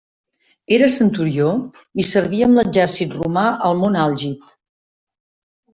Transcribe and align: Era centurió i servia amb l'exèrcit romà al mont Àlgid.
Era 0.77 0.87
centurió 0.93 1.51
i 2.05 2.07
servia 2.13 2.49
amb 2.49 2.59
l'exèrcit 2.61 3.15
romà 3.21 3.47
al 3.69 3.81
mont 3.85 4.03
Àlgid. 4.07 4.53